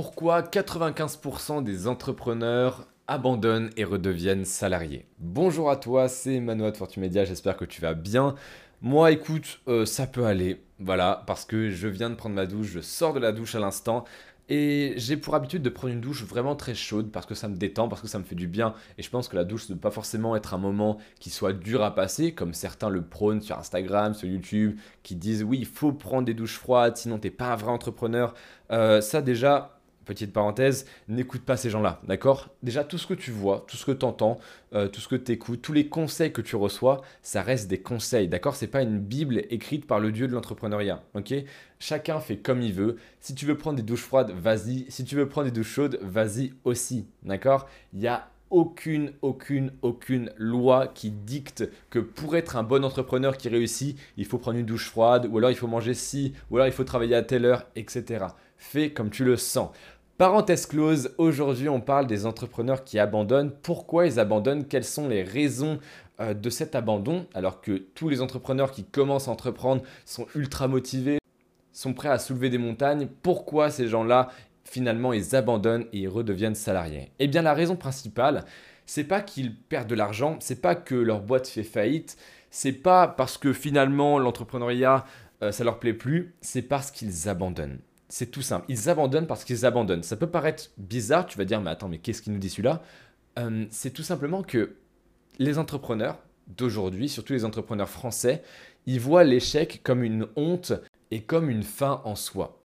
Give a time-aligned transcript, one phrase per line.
[0.00, 7.24] Pourquoi 95% des entrepreneurs abandonnent et redeviennent salariés Bonjour à toi, c'est Manoa de Fortumedia,
[7.24, 8.36] j'espère que tu vas bien.
[8.80, 12.68] Moi, écoute, euh, ça peut aller, voilà, parce que je viens de prendre ma douche,
[12.68, 14.04] je sors de la douche à l'instant.
[14.48, 17.56] Et j'ai pour habitude de prendre une douche vraiment très chaude parce que ça me
[17.56, 18.74] détend, parce que ça me fait du bien.
[18.98, 21.52] Et je pense que la douche ne doit pas forcément être un moment qui soit
[21.52, 25.66] dur à passer, comme certains le prônent sur Instagram, sur YouTube, qui disent oui, il
[25.66, 28.32] faut prendre des douches froides, sinon t'es pas un vrai entrepreneur.
[28.70, 29.77] Euh, ça déjà,
[30.08, 32.48] petite parenthèse, n'écoute pas ces gens-là, d'accord?
[32.62, 34.40] Déjà, tout ce que tu vois, tout ce que tu entends,
[34.74, 37.78] euh, tout ce que tu écoutes, tous les conseils que tu reçois, ça reste des
[37.80, 38.56] conseils, d'accord?
[38.56, 41.34] C'est pas une Bible écrite par le Dieu de l'entrepreneuriat, ok?
[41.78, 42.96] Chacun fait comme il veut.
[43.20, 44.86] Si tu veux prendre des douches froides, vas-y.
[44.88, 47.68] Si tu veux prendre des douches chaudes, vas-y aussi, d'accord?
[47.92, 53.36] Il y a aucune, aucune, aucune loi qui dicte que pour être un bon entrepreneur
[53.36, 56.56] qui réussit, il faut prendre une douche froide, ou alors il faut manger ci, ou
[56.56, 58.26] alors il faut travailler à telle heure, etc.
[58.56, 59.70] Fais comme tu le sens.
[60.18, 63.52] Parenthèse close, aujourd'hui on parle des entrepreneurs qui abandonnent.
[63.62, 64.66] Pourquoi ils abandonnent?
[64.66, 65.78] Quelles sont les raisons
[66.18, 67.26] euh, de cet abandon?
[67.34, 71.20] Alors que tous les entrepreneurs qui commencent à entreprendre sont ultra motivés,
[71.72, 73.06] sont prêts à soulever des montagnes.
[73.22, 74.30] Pourquoi ces gens-là
[74.64, 77.12] finalement ils abandonnent et ils redeviennent salariés?
[77.20, 78.44] Eh bien la raison principale,
[78.86, 82.16] c'est pas qu'ils perdent de l'argent, c'est pas que leur boîte fait faillite,
[82.50, 85.04] c'est pas parce que finalement l'entrepreneuriat
[85.44, 87.78] euh, ça leur plaît plus, c'est parce qu'ils abandonnent.
[88.08, 88.64] C'est tout simple.
[88.68, 90.02] Ils abandonnent parce qu'ils abandonnent.
[90.02, 92.82] Ça peut paraître bizarre, tu vas dire, mais attends, mais qu'est-ce qu'il nous dit celui-là?
[93.38, 94.76] Euh, C'est tout simplement que
[95.38, 96.18] les entrepreneurs
[96.56, 98.42] d'aujourd'hui, surtout les entrepreneurs français,
[98.86, 100.72] ils voient l'échec comme une honte
[101.10, 102.62] et comme une fin en soi.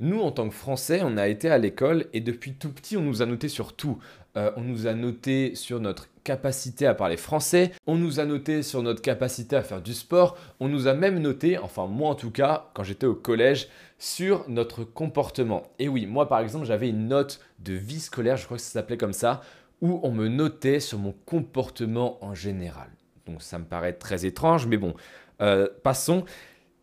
[0.00, 3.02] Nous, en tant que Français, on a été à l'école et depuis tout petit, on
[3.02, 3.98] nous a noté sur tout.
[4.36, 8.62] Euh, on nous a noté sur notre capacité à parler français, on nous a noté
[8.62, 12.14] sur notre capacité à faire du sport, on nous a même noté, enfin moi en
[12.14, 13.68] tout cas, quand j'étais au collège,
[13.98, 15.64] sur notre comportement.
[15.78, 18.70] Et oui, moi par exemple, j'avais une note de vie scolaire, je crois que ça
[18.70, 19.42] s'appelait comme ça,
[19.80, 22.88] où on me notait sur mon comportement en général.
[23.26, 24.94] Donc ça me paraît très étrange, mais bon,
[25.40, 26.24] euh, passons.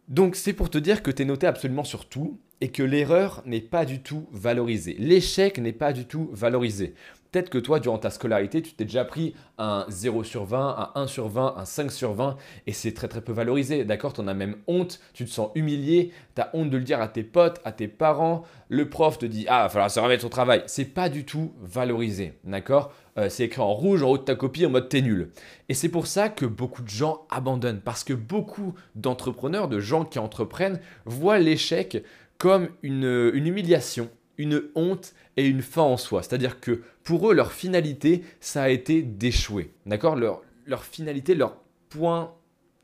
[0.08, 3.44] Donc c'est pour te dire que tu es noté absolument sur tout et que l'erreur
[3.46, 4.96] n'est pas du tout valorisée.
[5.00, 6.96] L'échec n'est pas du tout valorisé.
[7.38, 11.02] Peut-être que toi, durant ta scolarité, tu t'es déjà pris un 0 sur 20, un
[11.03, 14.14] 1 sur 20, un 5 sur 20, et c'est très très peu valorisé, d'accord?
[14.14, 17.00] Tu en as même honte, tu te sens humilié, tu as honte de le dire
[17.00, 20.00] à tes potes, à tes parents, le prof te dit «Ah, il va falloir se
[20.00, 20.64] remettre au travail».
[20.66, 22.92] C'est pas du tout valorisé, d'accord?
[23.20, 25.30] Euh, C'est écrit en rouge en haut de ta copie en mode «T'es nul».
[25.69, 30.06] Et c'est pour ça que beaucoup de gens abandonnent, parce que beaucoup d'entrepreneurs, de gens
[30.06, 32.04] qui entreprennent, voient l'échec
[32.38, 36.24] comme une, humiliation, une honte et une fin en soi.
[36.24, 39.74] C'est-à-dire que pour eux, leur finalité, ça a été d'échouer.
[39.86, 40.16] D'accord?
[40.16, 41.58] Leur, leur finalité, leur
[41.90, 42.34] point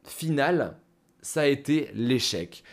[0.03, 0.77] final,
[1.21, 2.63] ça a été l'échec.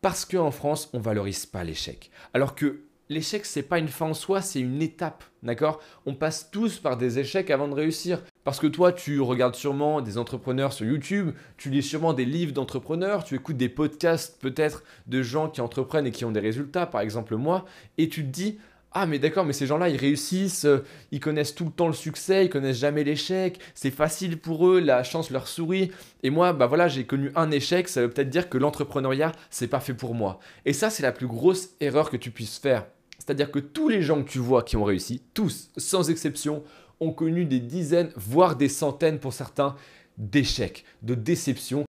[0.00, 2.10] Parce qu'en France, on valorise pas l'échec.
[2.32, 5.24] Alors que l'échec, c'est pas une fin en soi, c'est une étape.
[5.42, 5.80] D'accord?
[6.06, 8.22] On passe tous par des échecs avant de réussir.
[8.50, 12.52] Parce que toi, tu regardes sûrement des entrepreneurs sur YouTube, tu lis sûrement des livres
[12.52, 16.84] d'entrepreneurs, tu écoutes des podcasts peut-être de gens qui entreprennent et qui ont des résultats,
[16.84, 17.64] par exemple moi,
[17.96, 18.58] et tu te dis,
[18.90, 21.92] ah mais d'accord, mais ces gens-là, ils réussissent, euh, ils connaissent tout le temps le
[21.92, 25.92] succès, ils connaissent jamais l'échec, c'est facile pour eux, la chance leur sourit.
[26.24, 29.68] Et moi, bah voilà, j'ai connu un échec, ça veut peut-être dire que l'entrepreneuriat, c'est
[29.68, 30.40] pas fait pour moi.
[30.64, 32.86] Et ça, c'est la plus grosse erreur que tu puisses faire.
[33.20, 36.64] C'est-à-dire que tous les gens que tu vois qui ont réussi, tous, sans exception,
[37.00, 39.76] ont connu des dizaines, voire des centaines pour certains,
[40.18, 41.84] d'échecs, de déceptions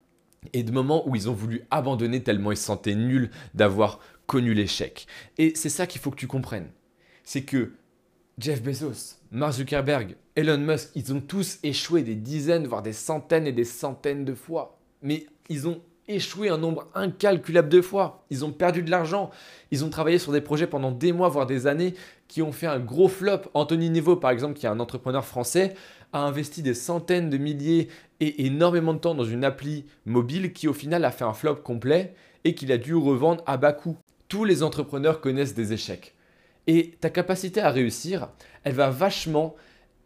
[0.52, 4.54] et de moments où ils ont voulu abandonner tellement ils se sentaient nuls d'avoir connu
[4.54, 5.06] l'échec.
[5.38, 6.70] Et c'est ça qu'il faut que tu comprennes.
[7.24, 7.72] C'est que
[8.38, 13.46] Jeff Bezos, Mark Zuckerberg, Elon Musk, ils ont tous échoué des dizaines, voire des centaines
[13.46, 14.78] et des centaines de fois.
[15.02, 18.24] Mais ils ont échoué un nombre incalculable de fois.
[18.30, 19.30] Ils ont perdu de l'argent.
[19.70, 21.94] Ils ont travaillé sur des projets pendant des mois, voire des années,
[22.30, 23.50] qui ont fait un gros flop.
[23.54, 25.74] Anthony Niveau, par exemple, qui est un entrepreneur français,
[26.12, 27.88] a investi des centaines de milliers
[28.20, 31.56] et énormément de temps dans une appli mobile qui, au final, a fait un flop
[31.56, 32.14] complet
[32.44, 33.96] et qu'il a dû revendre à bas coût.
[34.28, 36.14] Tous les entrepreneurs connaissent des échecs.
[36.68, 38.28] Et ta capacité à réussir,
[38.62, 39.56] elle va vachement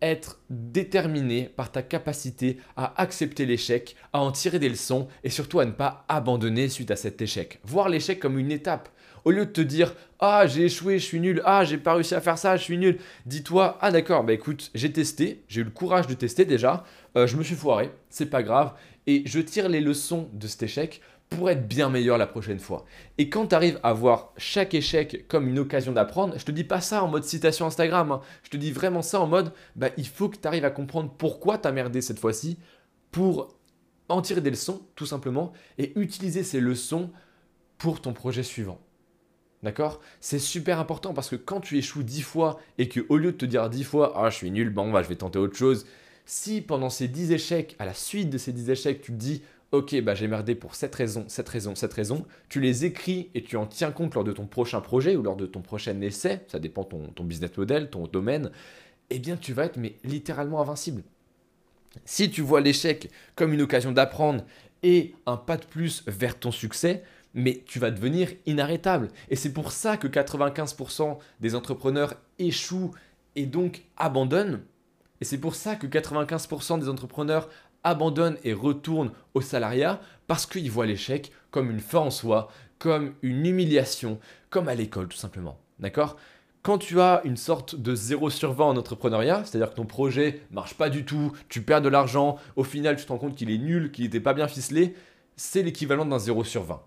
[0.01, 5.61] être déterminé par ta capacité à accepter l'échec, à en tirer des leçons et surtout
[5.61, 7.61] à ne pas abandonner suite à cet échec.
[7.65, 8.89] Voir l'échec comme une étape.
[9.25, 12.15] Au lieu de te dire Ah, j'ai échoué, je suis nul, ah, j'ai pas réussi
[12.15, 15.65] à faire ça, je suis nul, dis-toi Ah, d'accord, bah écoute, j'ai testé, j'ai eu
[15.65, 16.85] le courage de tester déjà,
[17.17, 18.75] euh, je me suis foiré, c'est pas grave,
[19.07, 21.01] et je tire les leçons de cet échec
[21.31, 22.85] pour être bien meilleur la prochaine fois.
[23.19, 26.65] Et quand tu arrives à voir chaque échec comme une occasion d'apprendre, je te dis
[26.65, 28.21] pas ça en mode citation Instagram, hein.
[28.43, 31.13] je te dis vraiment ça en mode, bah, il faut que tu arrives à comprendre
[31.17, 32.59] pourquoi tu as merdé cette fois-ci,
[33.11, 33.57] pour
[34.09, 37.11] en tirer des leçons, tout simplement, et utiliser ces leçons
[37.79, 38.79] pour ton projet suivant.
[39.65, 40.03] D'accord?
[40.21, 43.37] C'est super important parce que quand tu échoues 10 fois et que au lieu de
[43.39, 45.87] te dire 10 fois ah je suis nul, bon bah je vais tenter autre chose,
[46.27, 49.43] si pendant ces 10 échecs, à la suite de ces 10 échecs, tu te dis
[49.73, 53.43] ok bah j'ai merdé pour cette raison, cette raison, cette raison, tu les écris et
[53.43, 56.43] tu en tiens compte lors de ton prochain projet ou lors de ton prochain essai,
[56.49, 58.51] ça dépend ton, ton business model, ton domaine,
[59.09, 61.03] eh bien tu vas être mais littéralement invincible.
[62.05, 64.45] Si tu vois l'échec comme une occasion d'apprendre
[64.83, 67.03] et un pas de plus vers ton succès,
[67.35, 69.09] mais tu vas devenir inarrêtable.
[69.29, 72.93] Et c'est pour ça que 95% des entrepreneurs échouent
[73.37, 74.63] et donc abandonnent.
[75.21, 77.49] Et c'est pour ça que 95% des entrepreneurs
[77.83, 82.49] abandonnent et retournent au salariat parce qu'ils voient l'échec comme une fin en soi,
[82.79, 84.19] comme une humiliation,
[84.51, 85.59] comme à l'école tout simplement.
[85.79, 86.17] D'accord?
[86.63, 90.41] Quand tu as une sorte de 0 sur 20 en entrepreneuriat, c'est-à-dire que ton projet
[90.51, 93.51] marche pas du tout, tu perds de l'argent, au final tu te rends compte qu'il
[93.51, 94.95] est nul, qu'il n'était pas bien ficelé,
[95.37, 96.81] c'est l'équivalent d'un 0 sur 20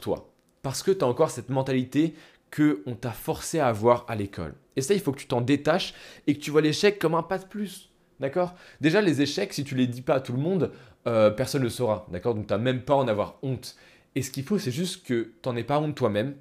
[0.00, 0.32] toi.
[0.62, 2.14] Parce que tu as encore cette mentalité
[2.50, 4.54] que on t'a forcé à avoir à l'école.
[4.76, 5.94] Et ça, il faut que tu t'en détaches
[6.26, 7.90] et que tu vois l'échec comme un pas de plus.
[8.20, 8.54] D'accord?
[8.80, 10.72] Déjà, les échecs, si tu les dis pas à tout le monde,
[11.06, 12.06] euh, personne ne le saura.
[12.10, 12.34] D'accord?
[12.34, 13.76] Donc, tu n'as même pas à en avoir honte.
[14.14, 16.36] Et ce qu'il faut, c'est juste que tu n'en aies pas honte toi-même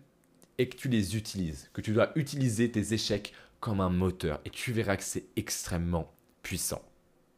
[0.57, 1.69] et que tu les utilises.
[1.73, 4.39] Que tu dois utiliser tes échecs comme un moteur.
[4.45, 6.13] Et tu verras que c'est extrêmement
[6.43, 6.81] puissant.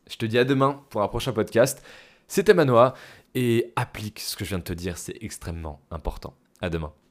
[0.09, 1.83] Je te dis à demain pour un prochain podcast.
[2.27, 2.93] C'était Manoa
[3.35, 6.33] et applique ce que je viens de te dire, c'est extrêmement important.
[6.61, 6.93] À demain.